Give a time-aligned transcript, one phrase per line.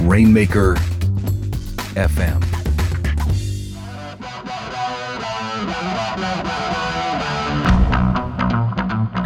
[0.00, 0.74] Rainmaker
[1.94, 2.42] FM.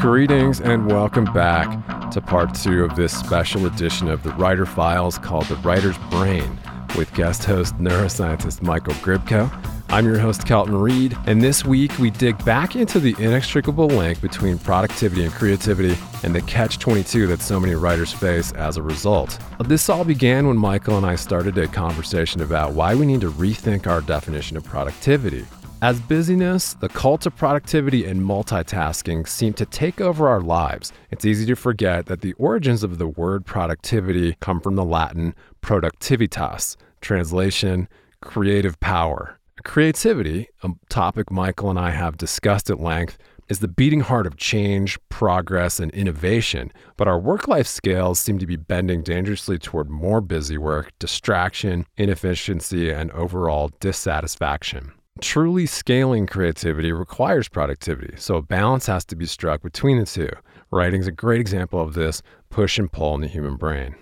[0.01, 5.19] Greetings and welcome back to part two of this special edition of the Writer Files
[5.19, 6.59] called The Writer's Brain
[6.97, 9.51] with guest host neuroscientist Michael Grybko.
[9.89, 14.21] I'm your host, Kelton Reid, and this week we dig back into the inextricable link
[14.21, 18.83] between productivity and creativity and the catch 22 that so many writers face as a
[18.83, 19.39] result.
[19.65, 23.31] This all began when Michael and I started a conversation about why we need to
[23.31, 25.45] rethink our definition of productivity.
[25.83, 31.27] As busyness, the cult of productivity and multitasking seem to take over our lives, it's
[31.27, 36.77] easy to forget that the origins of the word productivity come from the Latin productivitas,
[37.03, 37.89] translation,
[38.23, 39.39] creative power.
[39.65, 43.19] Creativity, a topic Michael and I have discussed at length,
[43.49, 48.39] is the beating heart of change, progress, and innovation, but our work life scales seem
[48.39, 54.93] to be bending dangerously toward more busy work, distraction, inefficiency, and overall dissatisfaction.
[55.21, 60.29] Truly scaling creativity requires productivity, so a balance has to be struck between the two.
[60.71, 63.95] Writing is a great example of this push and pull in the human brain.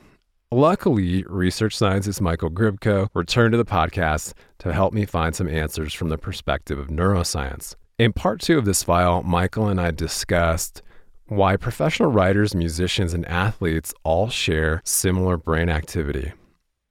[0.50, 5.92] Luckily, research scientist Michael Grybko returned to the podcast to help me find some answers
[5.92, 7.74] from the perspective of neuroscience.
[7.96, 10.82] In part two of this file, Michael and I discussed
[11.28, 16.32] why professional writers, musicians, and athletes all share similar brain activity,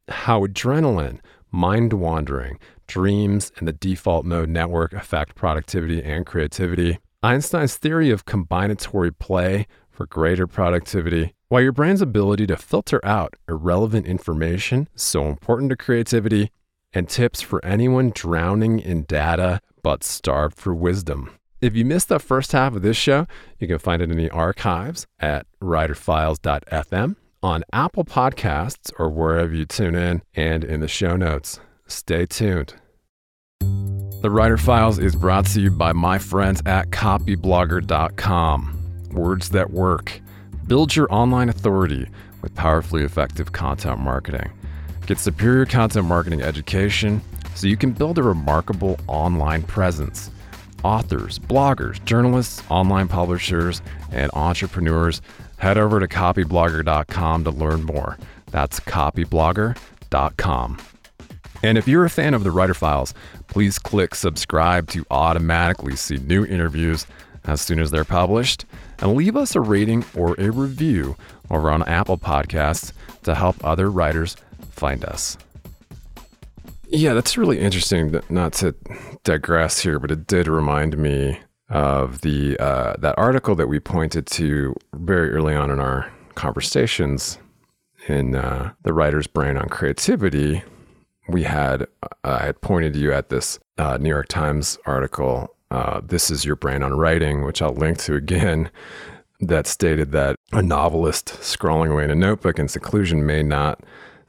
[0.08, 1.20] how adrenaline,
[1.52, 8.26] mind wandering, dreams, and the default mode network affect productivity and creativity, Einstein's theory of
[8.26, 15.02] combinatory play for greater productivity, why your brain's ability to filter out irrelevant information is
[15.02, 16.50] so important to creativity,
[16.94, 21.30] and tips for anyone drowning in data but starved for wisdom.
[21.62, 23.28] If you missed the first half of this show,
[23.60, 29.66] you can find it in the archives at writerfiles.fm, on Apple Podcasts, or wherever you
[29.66, 31.60] tune in, and in the show notes.
[31.88, 32.74] Stay tuned.
[33.60, 38.80] The Writer Files is brought to you by my friends at copyblogger.com.
[39.12, 40.22] Words that work.
[40.68, 42.08] Build your online authority
[42.42, 44.52] with powerfully effective content marketing.
[45.06, 47.22] Get superior content marketing education
[47.56, 50.30] so you can build a remarkable online presence.
[50.84, 55.22] Authors, bloggers, journalists, online publishers, and entrepreneurs,
[55.58, 58.18] head over to copyblogger.com to learn more.
[58.52, 60.78] That's copyblogger.com.
[61.64, 63.14] And if you're a fan of the Writer Files,
[63.48, 67.08] please click subscribe to automatically see new interviews
[67.46, 68.66] as soon as they're published.
[69.00, 71.16] And leave us a rating or a review
[71.50, 72.92] over on Apple Podcasts
[73.24, 74.36] to help other writers
[74.72, 75.38] find us.
[76.88, 78.20] Yeah, that's really interesting.
[78.30, 78.76] Not to
[79.24, 81.40] digress here, but it did remind me
[81.70, 87.40] of the uh, that article that we pointed to very early on in our conversations
[88.08, 90.64] in uh, the writer's brain on creativity,
[91.30, 95.56] we had uh, I had pointed to you at this uh, New York Times article
[95.72, 98.70] uh, This Is Your Brain on Writing, which I'll link to again,
[99.40, 103.82] that stated that a novelist scrawling away in a notebook in seclusion may not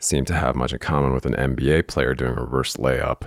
[0.05, 3.23] seem to have much in common with an NBA player doing a reverse layup.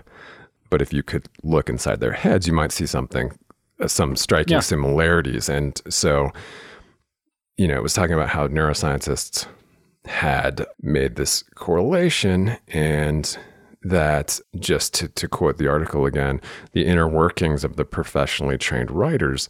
[0.69, 3.31] But if you could look inside their heads, you might see something,
[3.81, 4.59] uh, some striking Yeah.
[4.59, 5.49] similarities.
[5.49, 6.31] And so,
[7.57, 9.47] you know, it was talking about how neuroscientists
[10.05, 13.37] had made this correlation and
[13.83, 16.41] that just to, to quote the article again,
[16.73, 19.47] the inner workings of the professionally trained writers,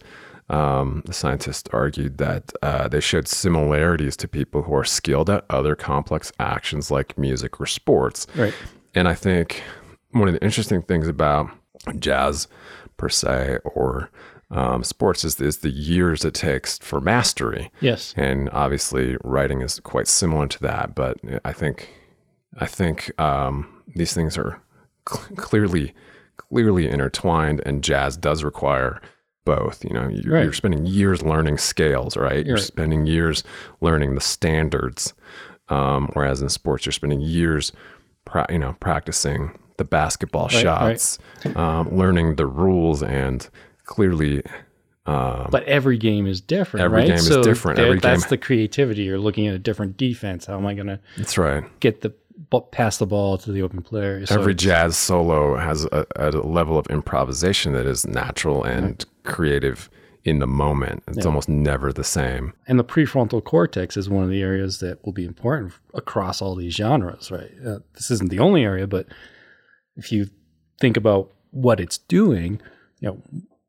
[0.49, 5.45] um, the scientists argued that uh, they showed similarities to people who are skilled at
[5.49, 8.27] other complex actions like music or sports.
[8.35, 8.53] Right.
[8.95, 9.61] And I think
[10.11, 11.49] one of the interesting things about
[11.99, 12.47] jazz
[12.95, 14.09] per se or
[14.49, 17.69] um, sports is, is the years it takes for mastery.
[17.81, 18.13] Yes.
[18.15, 20.95] And obviously, writing is quite similar to that.
[20.95, 21.89] But I think,
[22.57, 24.61] I think um, these things are
[25.09, 25.93] cl- clearly,
[26.37, 27.61] clearly intertwined.
[27.65, 29.01] And jazz does require
[29.47, 29.83] both.
[29.83, 30.43] You know, you're, Right.
[30.43, 32.45] you're spending years learning scales, right?
[32.45, 32.63] You're Right.
[32.63, 33.43] spending years
[33.81, 35.13] learning the standards.
[35.69, 37.71] Um, whereas in sports, you're spending years,
[38.25, 41.19] pra- you know, practicing the basketball Right, shots,
[41.55, 43.47] um, learning the rules, and
[43.85, 44.43] clearly
[45.05, 47.07] But every game is different, Every right?
[47.07, 47.77] game is so different.
[47.77, 49.03] that- Every that's game- the creativity.
[49.03, 50.45] You're looking at a different defense.
[50.47, 51.63] How am I going to that's right.
[51.79, 52.11] get the
[52.71, 54.25] pass the ball to the open player?
[54.25, 59.89] So Every jazz solo has a, a level of improvisation that is natural and creative
[60.23, 61.03] in the moment.
[61.07, 62.53] It's almost never the same.
[62.67, 66.53] and the prefrontal cortex is one of the areas that will be important across all
[66.55, 67.51] these genres, right?
[67.65, 69.07] Uh, this isn't the only area, but
[69.95, 70.27] if you
[70.81, 72.61] think about what it's doing,
[72.99, 73.21] you know,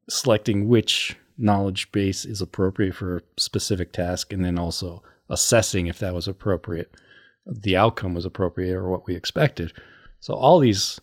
[0.09, 5.99] selecting which knowledge base is appropriate for a specific task, and then also assessing if
[6.01, 6.93] that was appropriate,
[7.49, 9.73] the outcome was appropriate or what we expected.
[10.21, 11.01] So all these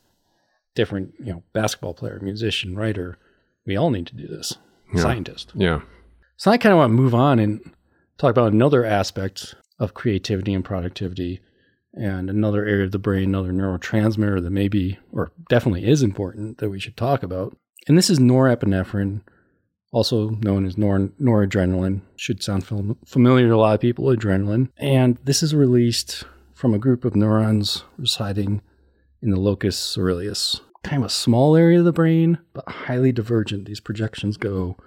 [0.76, 3.18] different, you know, basketball player, musician, writer,
[3.66, 4.58] we all need to do this.
[4.96, 5.52] Scientist.
[5.56, 5.82] Yeah.
[6.38, 7.60] So I kind of want to move on and
[8.18, 11.42] talk about another aspect of creativity and productivity
[11.94, 16.70] and another area of the brain, another neurotransmitter that maybe or definitely is important that
[16.70, 17.58] we should talk about.
[17.88, 19.22] And this is norepinephrine,
[19.92, 22.02] also known as nor- noradrenaline.
[22.16, 24.70] Should sound fam- familiar to a lot of people, adrenaline.
[24.78, 26.24] And this is released
[26.56, 28.62] from a group of neurons residing
[29.22, 30.62] in the locus ceruleus.
[30.84, 33.66] Kind of a small area of the brain, but highly divergent.
[33.66, 34.78] These projections go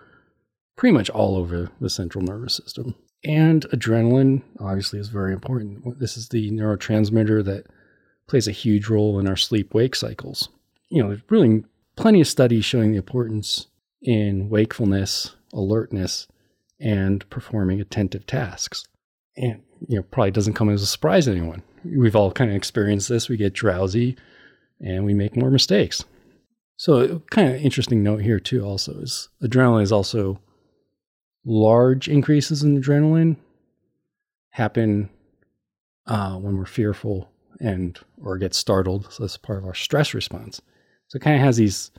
[0.77, 2.95] pretty much all over the central nervous system.
[3.25, 5.99] And adrenaline, obviously, is very important.
[5.99, 7.67] This is the neurotransmitter that
[8.29, 10.49] plays a huge role in our sleep wake cycles.
[10.89, 11.65] You know, there's really
[11.97, 13.67] plenty of studies showing the importance
[14.01, 16.29] in wakefulness, alertness,
[16.81, 18.87] and performing attentive tasks.
[19.37, 21.63] And, you know, probably doesn't come as a surprise to anyone.
[21.85, 23.29] We've all kind of experienced this.
[23.29, 24.17] We get drowsy
[24.81, 26.05] and we make more mistakes.
[26.77, 28.65] So, kind of interesting note here too.
[28.65, 30.41] Also, is adrenaline is also
[31.45, 33.37] large increases in adrenaline
[34.51, 35.09] happen
[36.07, 39.13] uh, when we're fearful and or get startled.
[39.13, 40.61] So that's part of our stress response.
[41.09, 41.91] So it kind of has these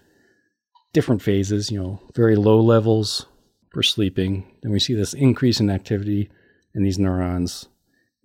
[0.94, 1.72] different phases.
[1.72, 3.26] You know, very low levels
[3.72, 4.46] for sleeping.
[4.62, 6.30] Then we see this increase in activity
[6.76, 7.68] in these neurons,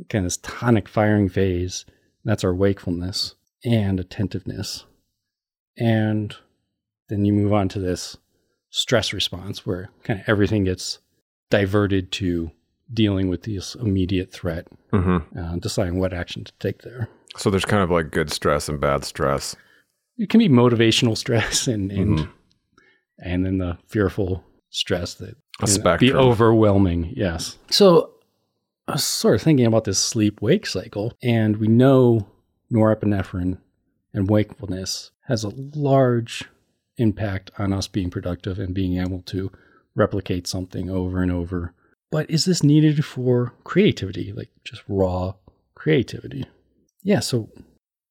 [0.08, 1.84] kind of this tonic firing phase.
[2.24, 4.84] That's our wakefulness and attentiveness.
[5.76, 6.34] And
[7.08, 8.16] then you move on to this
[8.70, 10.98] stress response where kind of everything gets
[11.50, 12.50] diverted to
[12.92, 17.08] dealing with this immediate threat, hmm uh, deciding what action to take there.
[17.36, 19.56] So there's kind of like good stress and bad stress.
[20.16, 22.28] It can be motivational stress and and, Mhm.
[23.18, 27.12] and then the fearful stress that A can be overwhelming.
[27.16, 27.58] Yes.
[27.70, 28.13] So
[28.86, 32.28] I was sort of thinking about this sleep wake cycle, and we know
[32.70, 33.58] norepinephrine
[34.12, 36.44] and wakefulness has a large
[36.98, 39.50] impact on us being productive and being able to
[39.94, 41.72] replicate something over and over.
[42.10, 45.34] But is this needed for creativity, like just raw
[45.74, 46.44] creativity?
[47.02, 47.48] Yeah, so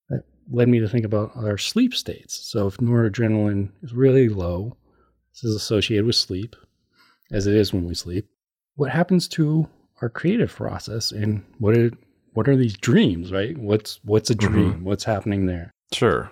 [0.09, 2.35] that led me to think about our sleep states.
[2.51, 4.75] So if noradrenaline is really low,
[5.33, 6.55] this is associated with sleep,
[7.31, 8.27] as it is when we sleep.
[8.75, 9.69] What happens to
[10.03, 11.89] our creative process, and what are
[12.33, 13.31] what are these dreams?
[13.31, 13.57] Right?
[13.57, 14.83] What's what's a dream?
[14.83, 15.71] What's happening there?
[15.93, 16.29] Sure.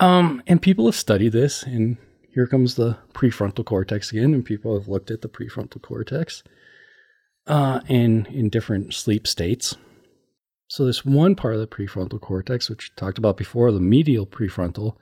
[0.00, 1.96] Um, and people have studied this, and
[2.32, 6.44] here comes the prefrontal cortex again, and people have looked at the prefrontal cortex
[7.48, 9.76] uh, in in different sleep states.
[10.68, 14.26] So this one part of the prefrontal cortex, which we talked about before, the medial
[14.26, 14.96] prefrontal,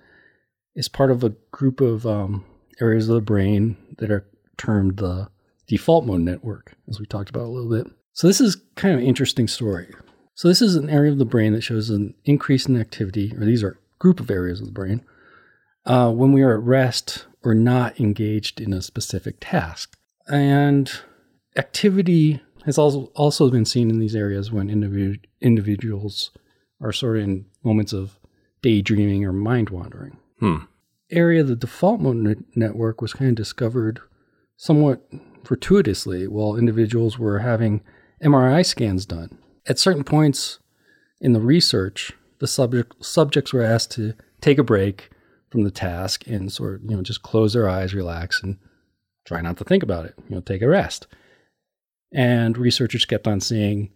[0.75, 2.47] is part of a group of um,
[2.81, 5.29] areas of the brain that are termed the
[5.67, 7.93] default mode network, as we talked about a little bit.
[8.17, 9.95] So this is kind of an interesting story.
[10.33, 13.45] So this is an area of the brain that shows an increase in activity, or
[13.45, 15.05] these are group of areas of the brain,
[15.85, 19.99] uh, when we are at rest or not engaged in a specific task.
[20.29, 20.91] And
[21.57, 26.31] activity has also also been seen in these areas when individu- individuals
[26.81, 28.19] are sort of in moments of
[28.63, 30.17] daydreaming or mind wandering.
[30.41, 30.57] Hmm.
[31.11, 34.01] Area of the default mode ne- network was kind of discovered
[34.57, 35.07] somewhat
[35.45, 37.83] fortuitously while individuals were having
[38.23, 39.39] MRI scans done.
[39.67, 40.59] At certain points
[41.21, 45.11] in the research, the subject, subjects were asked to take a break
[45.51, 48.59] from the task and sort of, you know, just close their eyes, relax, and
[49.27, 51.07] try not to think about it, you know, take a rest.
[52.13, 53.91] And researchers kept on seeing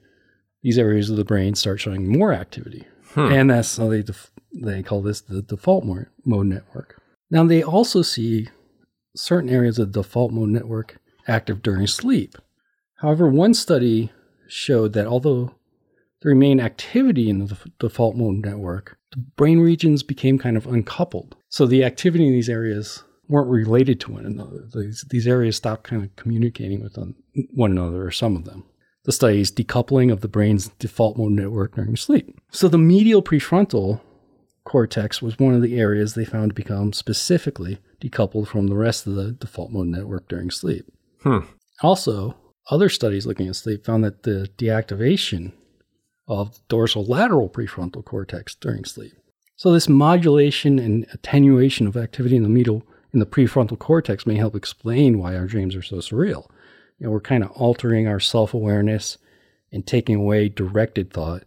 [0.63, 2.87] these areas of the brain start showing more activity.
[3.15, 3.33] Hmm.
[3.33, 7.01] And that's how they, def- they call this the default mode network.
[7.31, 8.49] Now, they also see
[9.17, 12.37] certain areas of the default mode network active during sleep.
[13.01, 14.13] However, one study
[14.47, 15.55] showed that although
[16.23, 20.67] there remained activity in the def- default mode network, the brain regions became kind of
[20.67, 21.37] uncoupled.
[21.49, 24.69] So the activity in these areas weren't related to one another.
[24.75, 27.15] These, these areas stopped kind of communicating with one
[27.55, 28.65] one another, or some of them.
[29.05, 32.39] The study is decoupling of the brain's default mode network during sleep.
[32.51, 34.01] So the medial prefrontal
[34.65, 39.07] cortex was one of the areas they found to become specifically decoupled from the rest
[39.07, 40.87] of the default mode network during sleep.
[41.23, 41.39] Hmm.
[41.83, 42.37] Also,
[42.71, 45.53] other studies looking at sleep found that the deactivation
[46.29, 49.13] of the dorsal lateral prefrontal cortex during sleep.
[49.57, 54.37] So this modulation and attenuation of activity in the medial in the prefrontal cortex may
[54.37, 56.49] help explain why our dreams are so surreal.
[56.99, 59.19] You know, we're kind of altering our self-awareness
[59.73, 61.43] and taking away directed thought.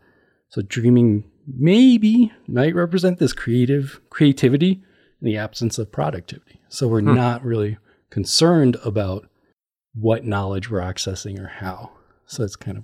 [0.49, 4.83] So dreaming maybe might represent this creative creativity
[5.21, 6.61] in the absence of productivity.
[6.67, 7.15] So we're hmm.
[7.15, 7.77] not really
[8.09, 9.27] concerned about
[9.93, 11.91] what knowledge we're accessing or how.
[12.25, 12.83] So it's kind of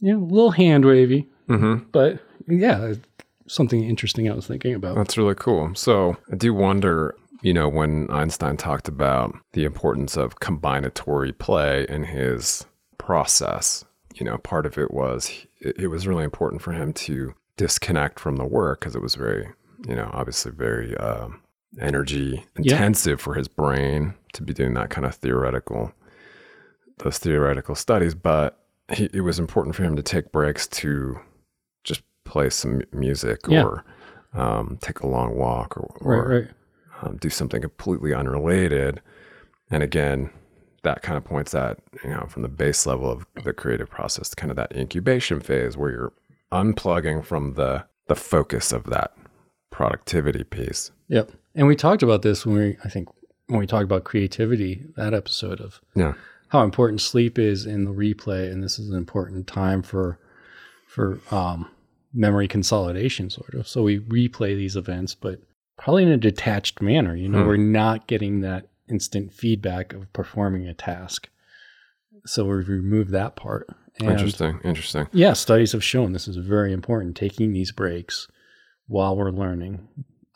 [0.00, 1.88] you know, a little hand wavy, Mm-hmm.
[1.92, 2.94] but yeah,
[3.46, 4.96] something interesting I was thinking about.
[4.96, 5.72] That's really cool.
[5.74, 11.86] So I do wonder, you know, when Einstein talked about the importance of combinatory play
[11.88, 12.66] in his
[12.98, 13.84] process,
[14.14, 18.18] you know, part of it was it, it was really important for him to disconnect
[18.18, 19.48] from the work because it was very,
[19.88, 21.40] you know, obviously very um,
[21.80, 25.92] energy intensive for his brain to be doing that kind of theoretical,
[26.98, 28.14] those theoretical studies.
[28.14, 28.58] But
[28.92, 31.18] he, it was important for him to take breaks to
[31.84, 33.64] just play some music Yeah.
[33.64, 33.84] or
[34.34, 36.48] um, take a long walk or, or Right, right.
[37.02, 39.00] um, do something completely unrelated.
[39.70, 40.30] And again,
[40.82, 44.32] that kind of points at, you know, from the base level of the creative process,
[44.34, 46.12] kind of that incubation phase where you're
[46.52, 49.12] unplugging from the the focus of that
[49.70, 50.92] productivity piece.
[51.08, 51.32] Yep.
[51.56, 53.08] And we talked about this when we, I think,
[53.48, 56.14] when we talked about creativity, that episode of Yeah.
[56.48, 60.18] How important sleep is in the replay, and this is an important time for
[60.86, 61.68] for um,
[62.14, 63.68] memory consolidation, sort of.
[63.68, 65.40] So we replay these events, but
[65.76, 67.14] probably in a detached manner.
[67.14, 67.46] You know, Hmm.
[67.48, 71.28] we're not getting that instant feedback of performing a task.
[72.24, 73.68] So we remove that part.
[73.98, 74.60] And interesting.
[74.64, 75.08] Interesting.
[75.12, 77.16] Yeah, studies have shown this is very important.
[77.16, 78.28] Taking these breaks
[78.86, 79.88] while we're learning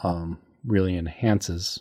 [0.02, 1.80] um, really enhances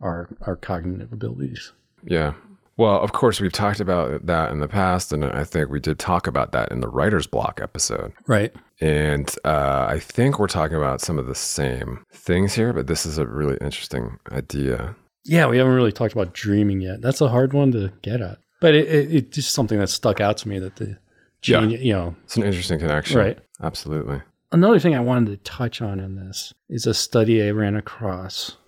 [0.00, 1.72] our our cognitive abilities.
[2.04, 2.34] Yeah.
[2.78, 5.98] Well, of course, we've talked about that in the past, and I think we did
[5.98, 8.12] talk about that in the writer's block episode.
[8.26, 8.54] Right.
[8.80, 13.06] And uh, I think we're talking about some of the same things here, but this
[13.06, 14.94] is a really interesting idea.
[15.24, 17.00] Yeah, we haven't really talked about dreaming yet.
[17.00, 20.20] That's a hard one to get at, but it, it, it's just something that stuck
[20.20, 20.98] out to me that the
[21.44, 21.62] Yeah.
[21.62, 22.14] you know.
[22.24, 23.18] It's an interesting connection.
[23.18, 23.38] Right.
[23.62, 24.20] Absolutely.
[24.52, 28.58] Another thing I wanted to touch on in this is a study I ran across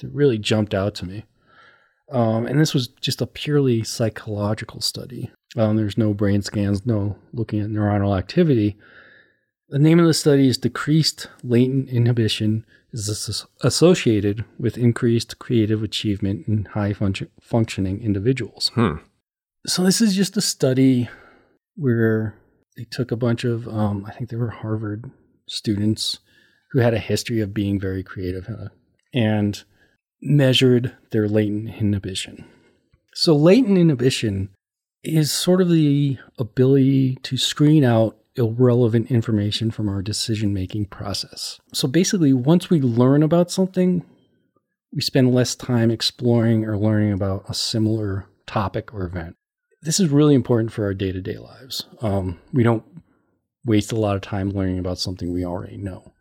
[0.00, 1.24] that really jumped out to me.
[2.14, 5.32] Um, and this was just a purely psychological study.
[5.56, 8.76] Um, there's no brain scans, no looking at neuronal activity.
[9.68, 16.46] The name of the study is Decreased Latent Inhibition is Associated with Increased Creative Achievement
[16.46, 18.70] in High func- Functioning Individuals.
[18.74, 18.98] Hmm.
[19.66, 21.08] So this is just a study
[21.74, 22.36] where
[22.76, 25.10] they took a bunch of, um, I think they were Harvard
[25.48, 26.20] students
[26.70, 28.48] who had a history of being very creative
[29.12, 29.64] and
[30.22, 32.44] measured their latent inhibition.
[33.14, 34.50] So latent inhibition
[35.02, 41.60] is sort of the ability to screen out irrelevant information from our decision making process.
[41.72, 44.04] So basically, once we learn about something,
[44.92, 49.36] we spend less time exploring or learning about a similar topic or event.
[49.82, 51.84] This is really important for our day to day lives.
[52.00, 52.84] Um, we don't
[53.64, 56.12] waste a lot of time learning about something we already know.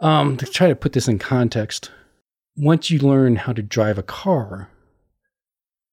[0.00, 1.90] Um, to try to put this in context,
[2.56, 4.68] once you learn how to drive a car,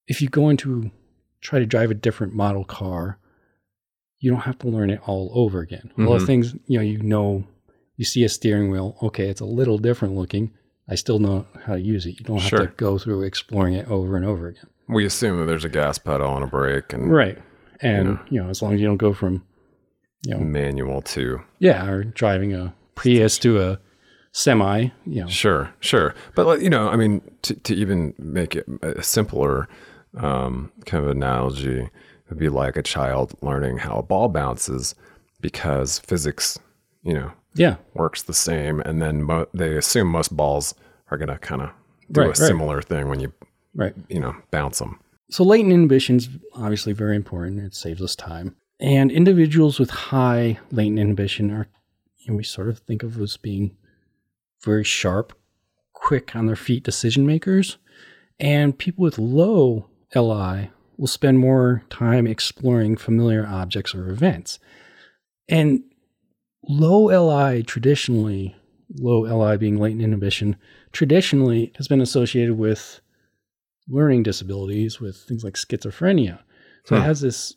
[0.06, 0.90] if you go into
[1.40, 3.18] try to drive a different model car,
[4.18, 5.90] you don't have to learn it all over again.
[5.98, 6.26] A lot of Mhm.
[6.26, 7.44] things, you know, you know,
[7.96, 10.52] you see a steering wheel, okay, it's a little different looking.
[10.88, 12.18] I still know how to use it.
[12.18, 12.66] You don't have Sure.
[12.66, 14.66] to go through exploring it over and over again.
[14.88, 17.38] We assume that there's a gas pedal and a brake and Right.
[17.80, 19.42] And, you know, as long as you don't go from,
[20.26, 23.78] you know, manual to yeah, or driving a Prius to a
[24.34, 26.14] semi, you know, Sure, sure.
[26.34, 29.68] But you know, I mean, to, to even make it a simpler
[30.18, 31.88] um, kind of analogy,
[32.28, 34.94] would be like a child learning how a ball bounces
[35.40, 36.58] because physics,
[37.02, 40.74] you know, yeah, works the same, and then mo- they assume most balls
[41.10, 41.70] are going to kind of
[42.10, 42.36] do Right, a right.
[42.36, 43.32] similar thing when you
[43.74, 43.94] right.
[44.08, 44.98] you know bounce them.
[45.30, 47.60] So latent inhibition is obviously very important.
[47.60, 48.56] It saves us time.
[48.80, 51.68] And individuals with high latent inhibition are,
[52.18, 53.76] you know, we sort of think of as being
[54.64, 55.32] very sharp,
[55.92, 57.78] quick on their feet decision makers.
[58.40, 64.58] And people with low LI will spend more time exploring familiar objects or events.
[65.48, 65.82] And
[66.68, 68.56] low LI traditionally,
[68.96, 70.56] low LI being latent inhibition,
[70.92, 73.00] traditionally has been associated with
[73.88, 76.40] learning disabilities with things like schizophrenia.
[76.84, 77.04] So it Hmm.
[77.04, 77.54] has this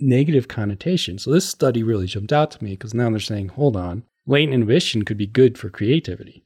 [0.00, 1.18] negative connotation.
[1.18, 4.54] So this study really jumped out to me because now they're saying, hold on, latent
[4.54, 6.44] inhibition could be good for creativity,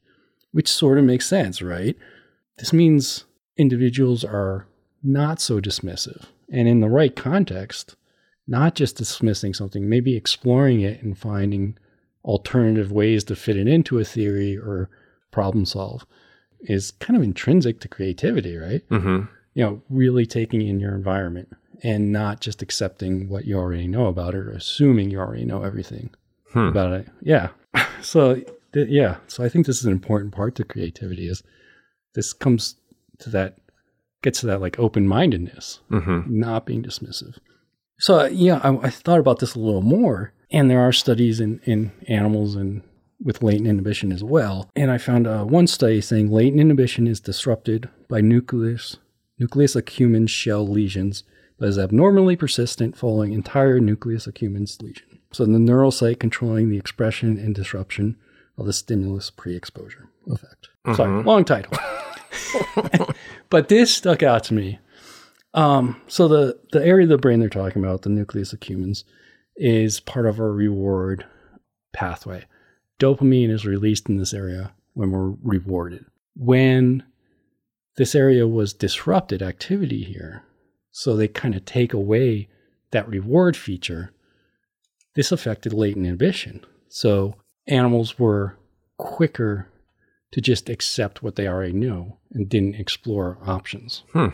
[0.51, 1.95] which sort of makes sense, right?
[2.57, 3.25] This means
[3.57, 4.65] individuals are
[5.03, 7.95] not so dismissive and in the right context,
[8.47, 11.77] not just dismissing something, maybe exploring it and finding
[12.23, 14.89] alternative ways to fit it into a theory or
[15.31, 16.05] problem solve
[16.61, 18.87] is kind of intrinsic to creativity, right?
[18.89, 19.25] Mm-hmm.
[19.53, 21.49] You know, really taking in your environment
[21.83, 25.61] and not just accepting what you already know about it or assuming you already know
[25.63, 26.09] everything
[26.51, 26.69] Hmm.
[26.69, 27.07] about it.
[27.21, 27.49] Yeah.
[28.01, 28.35] So,
[28.73, 29.17] th- yeah.
[29.27, 31.41] So I think this is an important part to creativity is
[32.13, 32.75] this comes
[33.19, 33.57] to that,
[34.21, 36.39] gets to that like open mindedness Mm-hmm.
[36.39, 37.37] not being dismissive.
[37.99, 41.39] So uh, yeah, I, I thought about this a little more, and there are studies
[41.39, 42.83] in in animals and
[43.23, 44.69] with latent inhibition as well.
[44.75, 48.97] And I found uh, one study saying latent inhibition is disrupted by nucleus
[49.39, 51.23] nucleus accumbens shell lesions,
[51.57, 55.14] but is abnormally persistent following entire nucleus accumbens lesion.
[55.35, 58.17] So the neural site controlling the expression and disruption
[58.57, 60.69] of the stimulus pre-exposure effect.
[60.95, 61.77] Sorry, long title.
[63.49, 64.79] but this stuck out to me
[65.55, 69.05] um, so the the area of the brain they're talking about, the nucleus accumbens,
[69.55, 71.25] is part of our reward
[71.93, 72.45] pathway.
[72.99, 76.05] Dopamine is released in this area when we're rewarded.
[76.35, 77.03] When
[77.95, 80.43] this area was disrupted, activity here,
[80.91, 82.49] so they kind of take away
[82.91, 84.11] that reward feature.
[85.15, 86.65] This affected latent inhibition.
[86.89, 87.35] So
[87.67, 88.57] animals were
[88.97, 89.69] quicker
[90.31, 94.03] to just accept what they already knew and didn't explore options.
[94.11, 94.29] Hmm.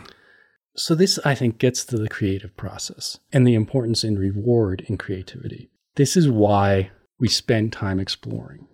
[0.74, 4.96] So this, I think, gets to the creative process and the importance in reward in
[4.96, 5.70] creativity.
[5.96, 6.90] This is why
[7.20, 8.66] we spend time exploring,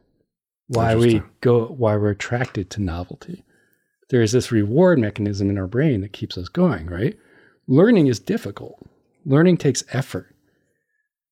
[0.69, 3.45] why we go, why we're attracted to novelty.
[4.11, 7.19] There is this reward mechanism in our brain that keeps us going, right?
[7.67, 8.81] Learning is difficult.
[9.27, 10.35] Learning takes effort.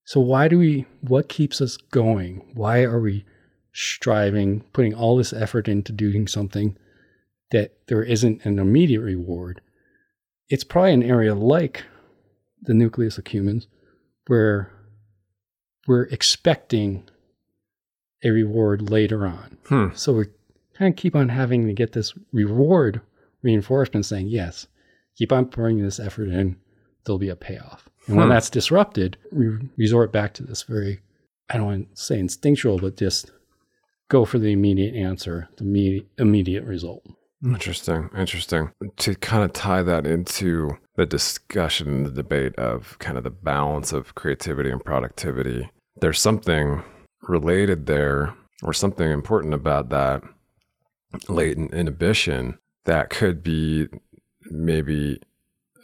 [0.06, 0.86] So why do we?
[1.02, 2.52] What keeps us going?
[2.54, 3.26] Why are we
[3.72, 6.78] striving, putting all this effort into doing something
[7.50, 9.60] that there isn't an immediate reward?
[10.48, 11.84] it's probably an area like
[12.62, 13.66] the nucleus accumbens
[14.26, 14.72] where
[15.86, 17.08] we're expecting
[18.24, 19.58] a reward later on.
[19.68, 19.88] Hmm.
[19.94, 20.26] So we
[20.74, 23.00] kind of keep on having to get this reward
[23.42, 24.66] reinforcement saying, yes,
[25.16, 26.56] keep on pouring this effort in,
[27.04, 27.88] there'll be a payoff.
[28.06, 28.32] And when Hmm.
[28.32, 31.00] that's disrupted, we resort back to this very,
[31.50, 33.32] I don't want to say instinctual, but just
[34.08, 37.04] go for the immediate answer, the immediate, immediate result.
[37.44, 38.70] Interesting, interesting.
[38.98, 43.30] To kind of tie that into the discussion and the debate of kind of the
[43.30, 45.68] balance of creativity and productivity,
[46.00, 46.82] there's something
[47.22, 50.22] related there or something important about that
[51.28, 53.86] latent inhibition that could be
[54.50, 55.20] maybe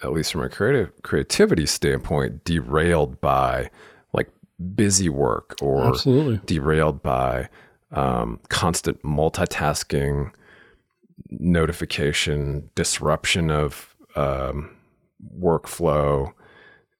[0.02, 3.70] at least from a creative creativity standpoint derailed by
[4.12, 4.28] like
[4.74, 6.40] busy work or Absolutely.
[6.46, 7.48] derailed by
[7.92, 10.32] um, constant multitasking,
[11.30, 14.70] notification, disruption of um,
[15.38, 16.32] workflow.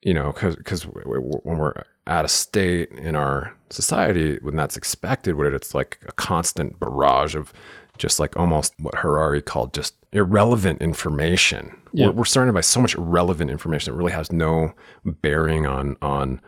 [0.02, 1.74] You know, because when we're
[2.07, 7.35] at a state in our society when that's expected, when it's like a constant barrage
[7.35, 7.52] of
[7.98, 11.76] just like almost what Harari called just irrelevant information.
[11.92, 12.07] Yeah.
[12.07, 14.72] We're, we're surrounded by so much relevant information that really has no
[15.05, 16.40] bearing on on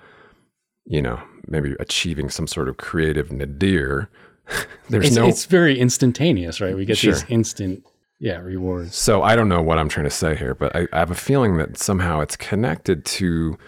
[0.87, 4.11] you know maybe achieving some sort of creative nadir.
[4.89, 6.77] There's It's, no it's very instantaneous, right?
[6.77, 7.85] We get these instant,
[8.19, 8.95] yeah, rewards.
[8.97, 11.15] So I don't know what I'm trying to say here, but I, I have a
[11.15, 13.59] feeling that somehow it's connected to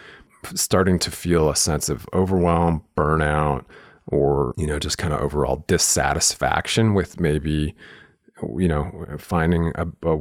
[0.55, 3.65] starting to feel a sense of overwhelm, burnout,
[4.07, 7.75] or you know, just kind of overall dissatisfaction with maybe
[8.59, 10.19] you know, finding a, a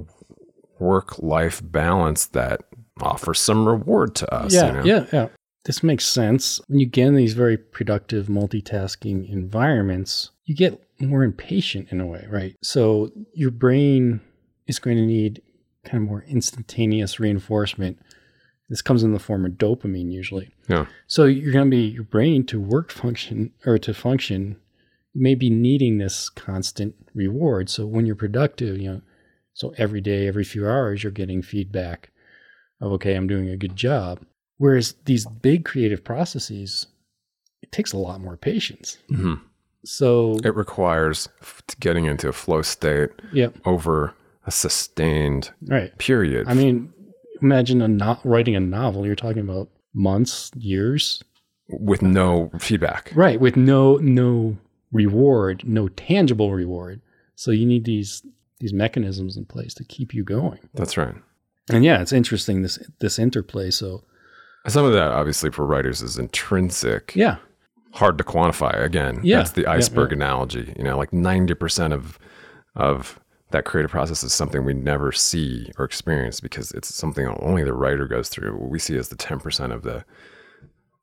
[0.80, 2.62] work life balance that
[3.02, 4.54] offers some reward to us.
[4.54, 4.84] Yeah, you know?
[4.84, 5.28] yeah, yeah.
[5.66, 6.62] This makes sense.
[6.68, 12.06] When you get in these very productive multitasking environments, you get more impatient in a
[12.06, 12.56] way, right?
[12.62, 14.22] So your brain
[14.68, 15.42] is going to need
[15.84, 18.00] kind of more instantaneous reinforcement.
[18.70, 20.52] This comes in the form of dopamine usually.
[20.68, 20.86] Yeah.
[21.08, 24.58] So you're going to be your brain to work function or to function
[25.14, 27.70] may be needing this constant reward.
[27.70, 29.02] So when you're productive, you know,
[29.56, 32.12] so every day, every few hours, you're getting feedback
[32.82, 34.20] of, okay, I'm doing a good job.
[34.58, 36.86] Whereas these big creative processes,
[37.64, 38.98] it takes a lot more patience.
[39.10, 39.42] Mhm.
[39.86, 44.14] So, It requires f- getting into a flow state yeah, over
[44.46, 45.98] a sustained right.
[45.98, 46.48] period.
[46.48, 46.92] I mean,
[47.42, 49.06] imagine a not writing a novel.
[49.06, 51.24] You're talking about months, years,
[51.70, 53.12] with no feedback.
[53.16, 53.40] right?
[53.40, 54.58] With no no
[54.92, 57.02] reward, no tangible reward.
[57.36, 58.22] So you need these
[58.60, 60.60] these mechanisms in place to keep you going.
[60.74, 61.16] That's right.
[61.70, 63.72] And yeah, it's interesting this this interplay.
[63.72, 64.04] So
[64.68, 67.38] Some of that, obviously, for writers is intrinsic, yeah,
[67.94, 68.80] hard to quantify.
[68.84, 69.38] Again, Yeah.
[69.38, 70.18] that's the Yeah, iceberg yeah.
[70.18, 70.74] analogy.
[70.78, 72.18] You know, like ninety percent of
[72.76, 73.20] of
[73.52, 77.74] that creative process is something we never see or experience because it's something only the
[77.74, 78.54] writer goes through.
[78.58, 80.04] What we see is the ten percent of the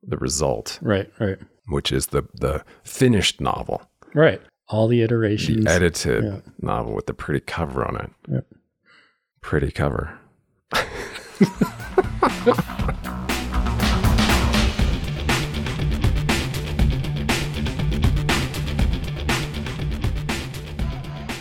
[0.05, 1.39] the result, right, right,
[1.69, 3.83] which is the the finished novel,
[4.15, 4.41] right.
[4.73, 5.67] All the the iterations.
[5.67, 6.41] edited yeah.
[6.63, 8.11] novel with the pretty cover on it.
[8.27, 8.47] Yep.
[9.43, 10.19] Pretty cover.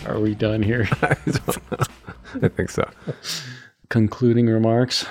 [0.06, 0.86] Are we done here?
[1.00, 1.78] I don't know.
[2.42, 2.86] I think so.
[3.88, 5.06] Concluding remarks.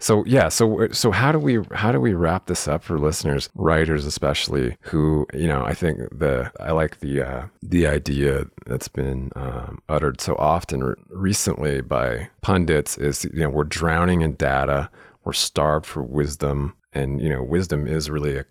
[0.00, 3.48] So yeah, so so how do we how do we wrap this up for listeners,
[3.54, 8.88] writers especially, who you know I think the I like the uh, the idea that's
[8.88, 14.34] been um, uttered so often re- recently by pundits is you know we're drowning in
[14.34, 14.90] data,
[15.24, 18.44] we're starved for wisdom, and you know wisdom is really a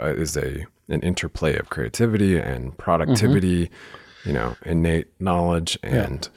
[0.00, 3.70] is a an interplay of creativity and productivity,
[4.24, 6.28] you know, innate knowledge and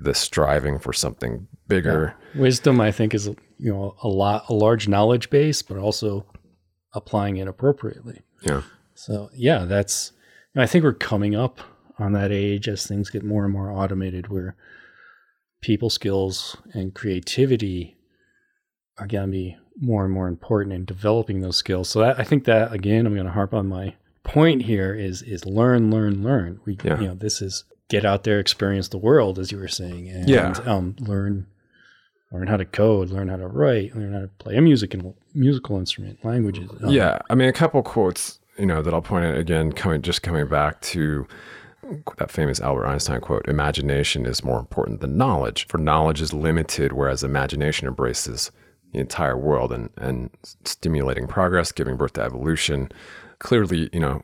[0.00, 2.14] the striving for something bigger.
[2.34, 6.24] Wisdom, I think, is you know a lot a large knowledge base, but also
[6.94, 8.22] applying it appropriately.
[8.42, 8.62] Yeah.
[8.94, 10.12] So yeah, that's.
[10.56, 11.60] I think we're coming up
[12.00, 14.56] on that age as things get more and more automated, where
[15.60, 17.96] people skills and creativity
[18.98, 21.88] are going to be more and more important in developing those skills.
[21.88, 23.94] So that, I think that again, I'm going to harp on my
[24.24, 26.60] point here is is learn, learn, learn.
[26.64, 27.00] We Yeah.
[27.00, 30.28] you know this is get out there, experience the world, as you were saying, and
[30.28, 30.52] Yeah.
[30.66, 31.46] um, learn
[32.32, 35.78] learn how to code, learn how to write, learn how to play a musical musical
[35.78, 36.70] instrument, languages.
[36.82, 40.02] um, Yeah, I mean, a couple quotes, you know, that I'll point out again, coming
[40.02, 41.26] just coming back to
[42.18, 46.92] that famous Albert Einstein quote: "Imagination is more important than knowledge, for knowledge is limited,
[46.92, 48.50] whereas imagination embraces
[48.92, 50.30] the entire world and and
[50.64, 52.90] stimulating progress, giving birth to evolution."
[53.38, 54.20] Clearly, you know,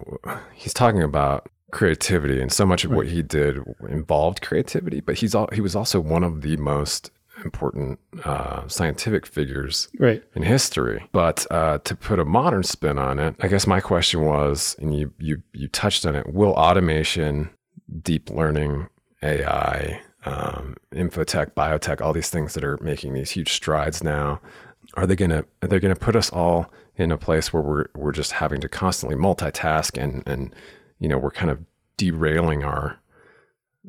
[0.52, 5.00] he's talking about creativity, and so much of what he did involved creativity.
[5.00, 7.10] But he's all he was also one of the most
[7.44, 10.22] important uh, scientific figures right.
[10.34, 11.06] in history.
[11.12, 14.96] But uh, to put a modern spin on it, I guess my question was, and
[14.96, 17.50] you you you touched on it: Will automation,
[18.02, 18.88] deep learning,
[19.22, 24.40] AI, um, infotech, biotech, all these things that are making these huge strides now,
[24.94, 28.12] are they gonna are they gonna put us all in a place where we're we're
[28.12, 30.54] just having to constantly multitask and and
[30.98, 31.58] you know we're kind of
[31.96, 32.98] derailing our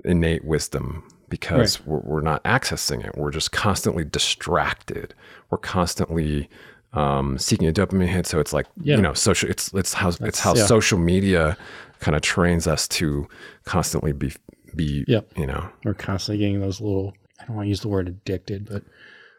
[0.03, 3.17] innate wisdom because we're, we're not accessing it.
[3.17, 5.13] We're just constantly distracted.
[5.49, 6.49] We're constantly
[6.93, 8.25] um, seeking a dopamine hit.
[8.25, 8.95] So it's like Yeah.
[8.95, 9.49] you know, social.
[9.49, 10.65] It's it's how it's how yeah.
[10.65, 11.57] social media
[11.99, 13.27] kind of trains us to
[13.65, 14.33] constantly be
[14.75, 15.37] be Yep.
[15.37, 18.67] you know we're constantly getting those little i don't want to use the word addicted
[18.69, 18.83] but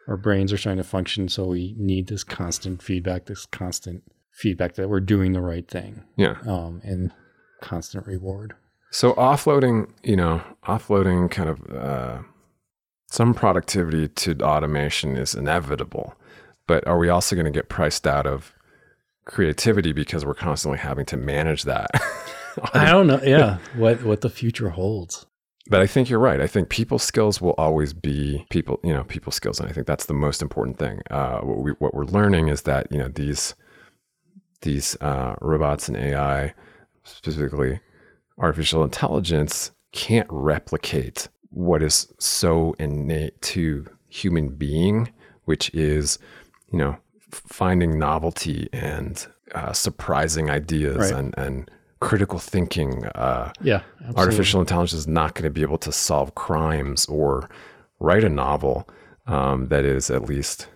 [0.07, 4.73] our brains are trying to function so we need this constant feedback this constant feedback
[4.73, 6.37] that we're doing the right thing yeah.
[6.47, 7.11] um, and
[7.61, 8.55] constant reward
[8.91, 12.19] So offloading, you know, offloading kind of uh,
[13.09, 16.15] some productivity to automation is inevitable,
[16.67, 18.53] but are we also going to get priced out of
[19.25, 21.89] creativity because we're constantly having to manage that?
[22.73, 25.27] i don't know yeah what what the future holds
[25.69, 26.39] but I think you're right.
[26.39, 29.87] I think people skills will always be people, you know, people skills, and I think
[29.87, 31.01] that's the most important thing.
[31.11, 33.53] Uh, what we what we're learning is that you know these
[34.61, 36.53] these uh, robots and AI,
[37.03, 37.79] specifically
[38.37, 45.09] artificial intelligence, can't replicate what is so innate to human being,
[45.45, 46.19] which is,
[46.71, 46.97] you know,
[47.31, 51.13] finding novelty and uh, surprising ideas Right.
[51.13, 53.05] and and critical thinking.
[53.07, 53.81] Uh, Yeah.
[53.99, 54.21] absolutely.
[54.23, 57.49] artificial intelligence is not going to be able to solve crimes or
[57.99, 58.87] write a novel
[59.25, 60.67] um, that is at least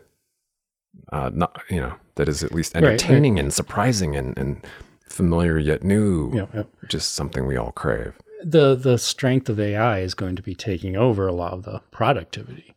[1.13, 2.83] uh, not you know that is at least right.
[2.83, 4.65] entertaining and surprising and, and
[5.11, 6.63] familiar yet new yeah.
[6.81, 10.55] which is something we all crave the the strength of AI is going to be
[10.55, 12.75] taking over a lot of the productivity.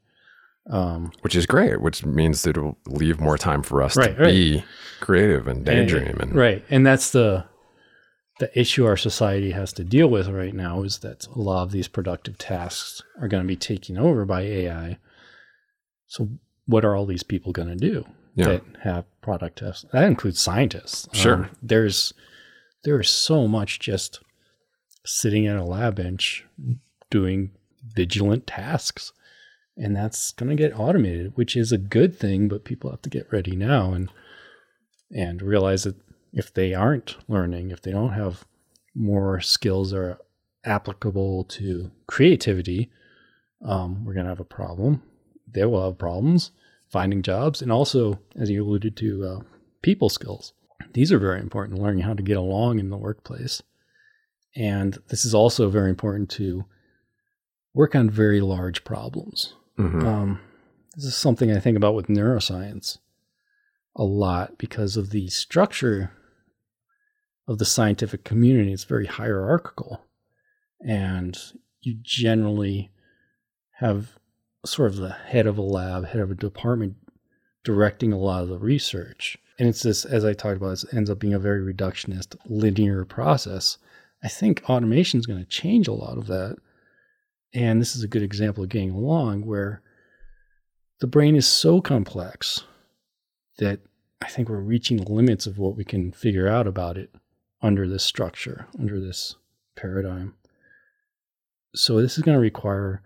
[0.70, 4.22] Um, which is great which means that it'll leave more time for us Right, to
[4.22, 4.30] right.
[4.30, 4.64] be
[5.00, 7.44] creative and and- daydream and right, and that's the
[8.40, 11.70] the issue our society has to deal with right now is that a lot of
[11.70, 14.98] these productive tasks are going to be taken over by AI.
[16.08, 16.28] So,
[16.66, 18.46] what are all these people going to do Yeah.
[18.46, 19.84] that have product tests?
[19.92, 21.06] That includes scientists.
[21.08, 21.50] Um, Sure.
[21.62, 22.12] there's
[22.84, 24.20] there is so much just
[25.06, 26.44] sitting at a lab bench
[27.10, 29.12] doing vigilant tasks.
[29.76, 33.10] And that's going to get automated, which is a good thing, but people have to
[33.10, 34.08] get ready now and
[35.10, 35.96] and realize that
[36.32, 38.44] if they aren't learning, if they don't have
[38.94, 40.18] more skills that are
[40.64, 42.90] applicable to creativity,
[43.64, 45.02] um, we're going to have a problem.
[45.50, 46.50] They will have problems
[46.94, 49.40] finding jobs, and also, as you alluded to, uh,
[49.82, 50.52] people skills.
[50.92, 51.82] These are very important.
[51.82, 53.62] Learning how to get along in the workplace,
[54.54, 56.64] and this is also very important to
[57.74, 59.54] work on very large problems.
[59.76, 60.04] Mhm.
[60.04, 60.40] Um,
[60.94, 62.98] this is something I think about with neuroscience
[63.96, 66.12] a lot because of the structure
[67.48, 68.72] of the scientific community.
[68.72, 70.04] It's very hierarchical.
[70.80, 71.36] And
[71.80, 72.92] you generally
[73.78, 74.18] have
[74.64, 76.96] sort of the head of a lab, head of a department
[77.64, 79.38] directing a lot of the research.
[79.58, 83.04] And it's this, as I talked about, it ends up being a very reductionist, linear
[83.04, 83.78] process.
[84.22, 86.56] I think automation is going to change a lot of that.
[87.52, 89.80] And this is a good example of getting along where
[91.00, 92.64] the brain is so complex
[93.58, 93.80] that
[94.20, 97.14] I think we're reaching the limits of what we can figure out about it
[97.62, 99.36] under this structure, under this
[99.76, 100.34] paradigm.
[101.74, 103.02] So, this is going to require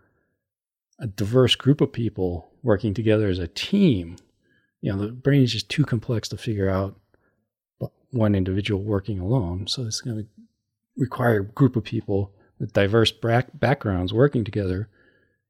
[0.99, 4.17] a diverse group of people working together as a team.
[4.81, 6.99] You know, the brain is just too complex to figure out
[8.11, 9.67] one individual working alone.
[9.67, 10.27] So, it's going to
[10.97, 14.89] require a group of people with diverse back- backgrounds working together,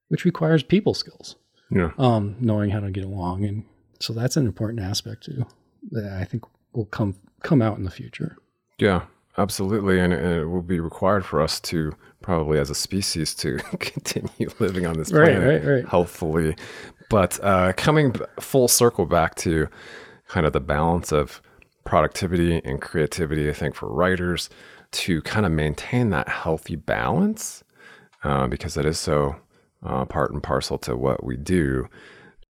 [0.09, 1.37] which requires people skills
[1.71, 3.65] yeah um, knowing how to get along, and
[4.01, 5.47] so that's an important aspect too
[5.91, 8.37] that I think will come come out in the future.
[8.79, 9.03] Yeah,
[9.39, 10.01] absolutely.
[10.01, 14.51] And, and it will be required for us to probably as a species to continue
[14.59, 15.89] living on this planet right, right.
[15.89, 16.57] healthfully.
[17.09, 19.69] But uh, coming full circle back to
[20.29, 21.41] kind of the balance of
[21.85, 24.51] productivity and creativity, I think for writers
[24.91, 27.65] to kind of maintain that healthy balance,
[28.25, 29.37] uh, because it is so
[29.85, 31.89] uh, part and parcel to what we do.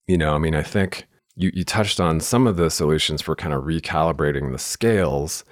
[0.07, 3.37] You know, I mean, I think you, you touched on some of the solutions for
[3.37, 5.45] kind of recalibrating the scales.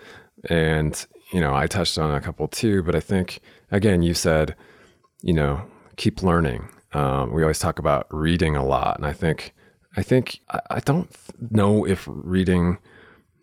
[0.48, 4.54] And, you know, I touched on a couple too, but I think, again, you said,
[5.22, 5.62] you know,
[5.96, 6.68] keep learning.
[6.92, 8.96] Um, we always talk about reading a lot.
[8.96, 9.54] And I think,
[9.96, 11.10] I think, I, I don't
[11.50, 12.78] know if reading,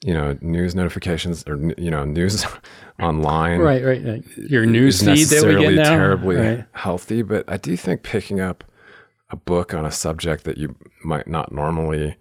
[0.03, 2.45] you know, news notifications or, you know, news
[3.01, 4.03] online Right, right.
[4.05, 4.23] right.
[4.37, 5.89] Your news feed that we necessarily get now.
[5.95, 6.65] terribly Right.
[6.71, 8.63] healthy, but I do think picking up
[9.29, 12.15] a book on a subject that you might not normally,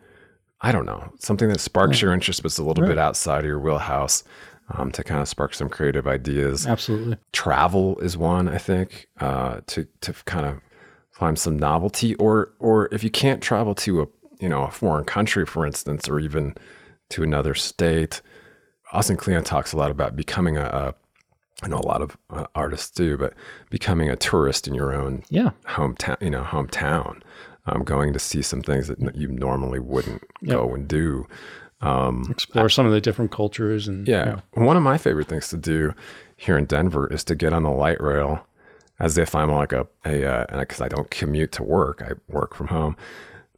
[0.61, 3.45] I don't know, something that sparks your interest but is a little bit outside of
[3.47, 4.25] your wheelhouse
[4.77, 6.67] um, to kind of spark some creative ideas.
[6.67, 7.17] Absolutely.
[7.33, 10.61] Travel is one, I think, uh, to to kind of
[11.11, 14.07] find some novelty, or or if you can't travel to a
[14.41, 16.55] you know a foreign country, for instance, or even
[17.11, 18.21] to another state.
[18.93, 20.95] Austin Kleon talks a lot about becoming a, a
[21.65, 23.33] I know a lot of uh, artists do, but
[23.71, 25.51] becoming a tourist in your own Yeah.
[25.69, 27.23] hometown, you know, hometown,
[27.67, 31.27] um, going to see some things that n- you normally wouldn't go and do.
[31.83, 34.41] Um, Explore some of the different cultures and yeah.
[34.53, 35.95] One of my favorite things to do
[36.37, 38.47] here in Denver is to get on the light rail
[39.01, 42.69] as if I'm like a, a, because I don't commute to work, I work from
[42.69, 42.97] home.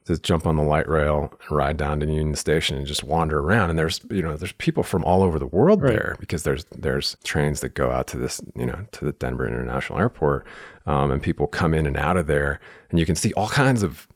[0.06, 3.38] Just jump on the light rail and ride down to Union Station and just wander
[3.40, 3.70] around.
[3.70, 5.94] And there's, you know, there's people from all over the world Right.
[5.94, 9.46] there because there's, there's trains that go out to this, you know, to the Denver
[9.46, 10.46] International Airport.
[10.84, 12.60] Um, and people come in and out of there
[12.90, 14.06] and you can see all kinds of,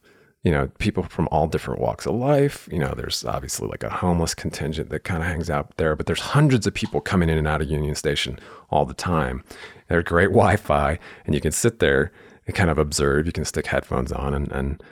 [0.44, 2.68] you know, people from all different walks of life.
[2.70, 6.06] You know, there's obviously like a homeless contingent that kind of hangs out there, but
[6.06, 8.38] there's hundreds of people coming in and out of Union Station
[8.70, 9.42] all the time.
[9.88, 12.12] There's great Wi Fi, and you can sit there
[12.46, 13.26] and kind of observe.
[13.26, 14.82] You can stick headphones on and, and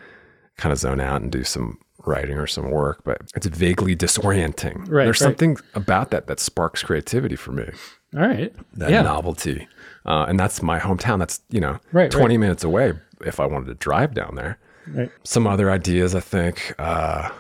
[0.57, 4.79] kind of zone out and do some writing or some work, but it's vaguely disorienting.
[4.89, 5.27] Right, There's right.
[5.27, 7.69] something about that that sparks creativity for me,
[8.15, 8.55] All right.
[8.75, 9.03] that yeah.
[9.03, 9.69] novelty.
[10.05, 11.19] Uh, and that's my hometown.
[11.19, 12.93] That's, you know, Right, 20 minutes away
[13.25, 15.11] if I wanted to drive down there Right.
[15.25, 17.31] some other ideas i think uh,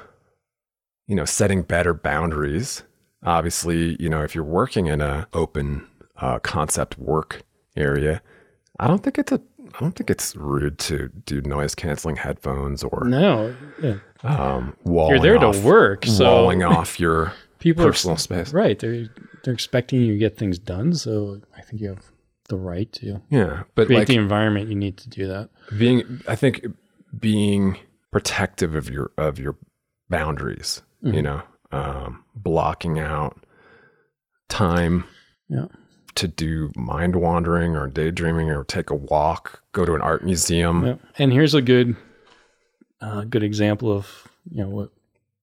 [1.06, 2.82] you know setting better boundaries
[3.22, 5.86] obviously you know if you're working in a open
[6.18, 7.42] uh, concept work
[7.76, 8.22] area,
[8.80, 9.40] I don't think it's a
[9.74, 13.96] I don't think it's rude to do noise canceling headphones or No, yeah.
[14.22, 18.52] um, walling you're there off, to work, so walling off your people personal ex- space.
[18.54, 18.78] Right.
[18.78, 19.08] They're
[19.44, 22.02] they're expecting you to get things done, so I think you have
[22.48, 25.50] the right to Yeah, but create like the environment you need to do that.
[25.76, 26.64] being, I think
[27.18, 27.78] being
[28.12, 29.56] protective of your of your
[30.08, 30.82] boundaries.
[31.04, 31.14] Mm-hmm.
[31.16, 33.38] You know, um, blocking out
[34.48, 35.04] time
[35.48, 35.66] Yeah.
[36.14, 40.86] to do mind wandering or daydreaming or take a walk, go to an art museum.
[40.86, 40.94] Yeah.
[41.18, 41.96] And here's a good
[43.00, 44.90] uh, good example of you know what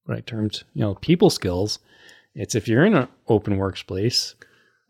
[0.05, 1.79] what I termed you know people skills.
[2.35, 4.33] It's if you're in an open workspace,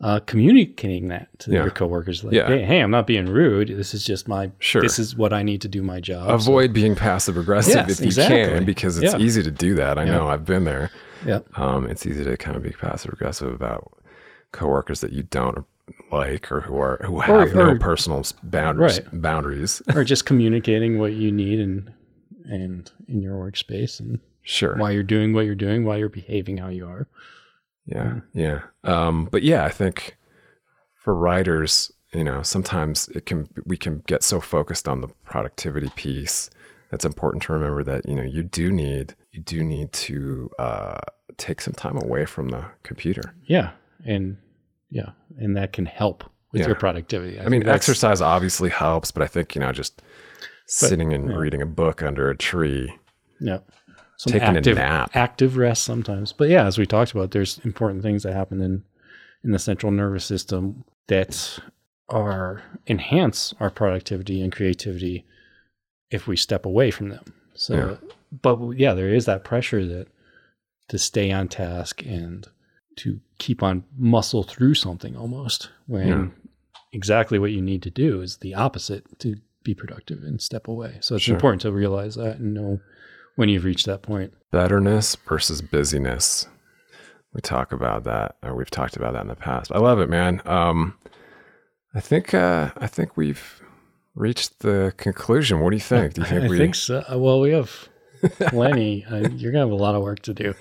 [0.00, 1.62] uh, communicating that to Yeah.
[1.62, 2.46] your coworkers, like, Yeah.
[2.48, 3.68] hey, hey, I'm not being rude.
[3.68, 4.82] This is just my Sure.
[4.82, 6.28] This is what I need to do my job.
[6.28, 8.44] So- Avoid being passive aggressive Yes, if you exactly.
[8.44, 9.18] can, because it's Yeah.
[9.20, 9.98] easy to do that.
[9.98, 10.90] I know I've been there.
[11.26, 11.38] yeah.
[11.56, 13.92] Um, it's easy to kind of be passive aggressive about
[14.52, 15.64] coworkers that you don't
[16.12, 19.00] like or who are who have no or- personal boundaries.
[19.12, 19.22] Right.
[19.22, 19.80] Boundaries.
[19.94, 21.90] or just communicating what you need and
[22.46, 24.76] and in your workspace and sure.
[24.76, 27.06] why you're doing what you're doing, why you're behaving how you are.
[27.86, 28.62] Yeah, yeah.
[28.82, 30.16] Um, but yeah, I think
[30.96, 35.90] for writers, you know, sometimes it can we can get so focused on the productivity
[35.96, 36.50] piece.
[36.92, 41.00] It's important to remember that you know you do need you do need to uh,
[41.36, 43.34] take some time away from the computer.
[43.46, 43.70] Yeah,
[44.06, 44.36] and
[44.90, 46.68] yeah, and that can help with Yeah.
[46.68, 47.40] your productivity.
[47.40, 50.00] I mean, exercise obviously helps, but I think you know just
[50.66, 52.94] sitting and reading a book under a tree.
[53.40, 53.58] Yeah.
[54.16, 55.10] Some Taking a active, nap.
[55.14, 56.32] active rest sometimes.
[56.32, 58.84] But yeah, as we talked about, there's important things that happen in
[59.42, 61.58] in the central nervous system that
[62.08, 65.24] are enhance our productivity and creativity
[66.10, 67.24] if we step away from them.
[67.54, 68.08] So Yeah.
[68.42, 70.06] but yeah, there is that pressure that
[70.88, 72.46] to stay on task and
[72.96, 76.28] to keep on muscle through something almost when Yeah.
[76.92, 80.98] exactly what you need to do is the opposite to be productive and step away.
[81.00, 81.34] So it's Sure.
[81.34, 82.80] important to realize that and know
[83.36, 84.32] when you've reached that point.
[84.50, 86.46] Betterness versus busyness.
[87.32, 89.72] We talk about that, or we've talked about that in the past.
[89.72, 90.40] I love it, man.
[90.44, 90.96] Um,
[91.94, 93.60] I think uh, I think we've
[94.14, 95.60] reached the conclusion.
[95.60, 96.14] What do you think?
[96.14, 96.58] Do you think I we?
[96.58, 97.02] think so.
[97.16, 97.88] Well, we have
[98.48, 99.04] plenty.
[99.04, 100.54] uh, you're gonna have a lot of work to do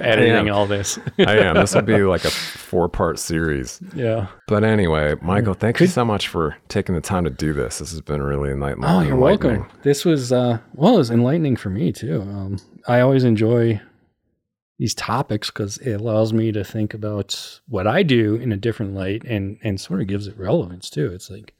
[0.00, 0.98] editing all this.
[1.18, 1.54] I am.
[1.56, 3.80] This will be like a four-part series.
[3.94, 4.28] yeah.
[4.46, 7.78] But anyway, Michael, thank you so much for taking the time to do this.
[7.78, 8.84] This has been really enlightening.
[8.84, 9.68] Oh, you're welcome.
[9.82, 12.22] This was uh, well, it was enlightening for me too.
[12.22, 12.58] Um,
[12.88, 13.80] I always enjoy
[14.78, 18.94] these topics because it allows me to think about what I do in a different
[18.94, 21.12] light and and sort of gives it relevance too.
[21.12, 21.54] It's like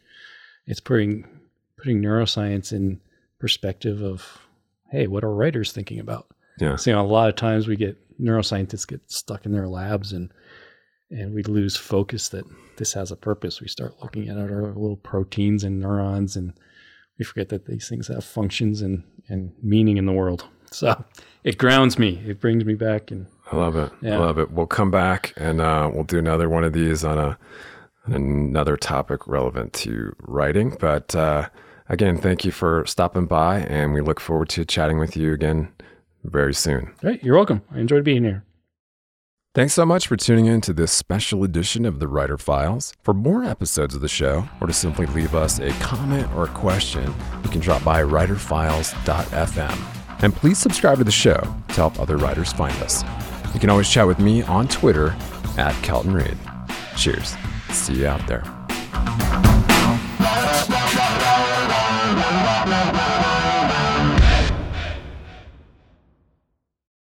[0.66, 1.26] it's putting
[1.76, 3.00] putting neuroscience in
[3.38, 4.38] perspective of
[4.90, 6.26] hey, what are writers thinking about?
[6.58, 6.76] Yeah.
[6.76, 10.12] So, you know, a lot of times we get neuroscientists get stuck in their labs
[10.12, 10.32] and
[11.10, 12.44] and we lose focus that
[12.76, 13.60] this has a purpose.
[13.60, 16.52] We start looking at our little proteins and neurons and
[17.18, 20.44] we forget that these things have functions and, and meaning in the world.
[20.70, 21.04] So
[21.42, 22.22] it grounds me.
[22.24, 23.90] It brings me back and I love it.
[24.04, 24.52] I love it.
[24.52, 27.36] We'll come back and uh, we'll do another one of these on a
[28.06, 30.76] on another topic relevant to writing.
[30.78, 31.48] But uh,
[31.90, 35.68] again, thank you for stopping by, and we look forward to chatting with you again
[36.24, 36.92] very soon.
[37.02, 37.62] right, you're welcome.
[37.72, 38.44] I enjoyed being here.
[39.52, 42.94] Thanks so much for tuning in to this special edition of the Writer Files.
[43.02, 46.48] For more episodes of the show, or to simply leave us a comment or a
[46.48, 50.22] question, you can drop by writerfiles.fm.
[50.22, 53.02] And please subscribe to the show to help other writers find us.
[53.52, 55.16] You can always chat with me on Twitter
[55.58, 56.38] at Kelton Reid.
[56.96, 57.34] Cheers.
[57.70, 58.44] See you out there.